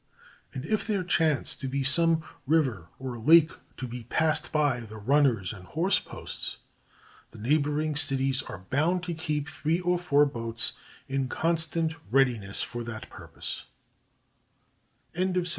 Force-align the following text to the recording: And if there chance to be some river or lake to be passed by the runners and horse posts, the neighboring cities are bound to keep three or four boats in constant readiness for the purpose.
And 0.51 0.65
if 0.65 0.87
there 0.87 1.03
chance 1.03 1.55
to 1.55 1.67
be 1.67 1.83
some 1.83 2.23
river 2.47 2.87
or 2.97 3.19
lake 3.19 3.51
to 3.77 3.87
be 3.87 4.05
passed 4.05 4.51
by 4.51 4.79
the 4.79 4.97
runners 4.97 5.53
and 5.53 5.67
horse 5.67 5.99
posts, 5.99 6.57
the 7.29 7.37
neighboring 7.37 7.95
cities 7.95 8.41
are 8.41 8.65
bound 8.71 9.03
to 9.03 9.13
keep 9.13 9.47
three 9.47 9.79
or 9.79 9.99
four 9.99 10.25
boats 10.25 10.73
in 11.07 11.27
constant 11.29 11.93
readiness 12.09 12.63
for 12.63 12.83
the 12.83 12.99
purpose. 13.11 13.65